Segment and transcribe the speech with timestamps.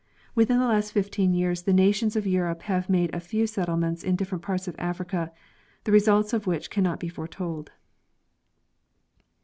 [0.33, 4.15] Within the last fifteen years the nations of Europe have made a few settlements in
[4.15, 5.31] different parts of Africa,
[5.83, 7.69] the results of which cannot be foretold.